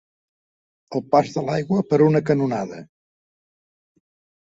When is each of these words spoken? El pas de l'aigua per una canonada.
El 0.99 1.03
pas 1.11 1.29
de 1.35 1.45
l'aigua 1.51 1.85
per 1.91 2.01
una 2.09 2.25
canonada. 2.33 2.83